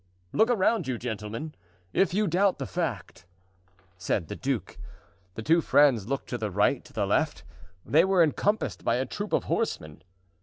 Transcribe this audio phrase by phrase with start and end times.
[0.33, 1.53] "Look around you, gentlemen,
[1.93, 3.27] if you doubt the fact,"
[3.99, 4.79] said the duke.
[5.35, 7.43] The two friends looked to the right, to the left;
[7.85, 10.01] they were encompassed by a troop of horsemen.